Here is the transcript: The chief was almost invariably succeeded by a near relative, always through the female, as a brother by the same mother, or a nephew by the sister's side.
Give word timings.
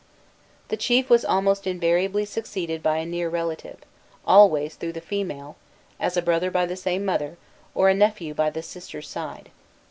The 0.69 0.77
chief 0.77 1.11
was 1.11 1.23
almost 1.23 1.67
invariably 1.67 2.25
succeeded 2.25 2.81
by 2.81 2.97
a 2.97 3.05
near 3.05 3.29
relative, 3.29 3.77
always 4.25 4.73
through 4.73 4.93
the 4.93 4.99
female, 4.99 5.57
as 5.99 6.17
a 6.17 6.23
brother 6.23 6.49
by 6.49 6.65
the 6.65 6.75
same 6.75 7.05
mother, 7.05 7.37
or 7.75 7.87
a 7.87 7.93
nephew 7.93 8.33
by 8.33 8.49
the 8.49 8.63
sister's 8.63 9.07
side. 9.07 9.51